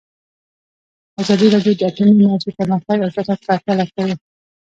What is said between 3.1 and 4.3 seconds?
شاتګ پرتله کړی.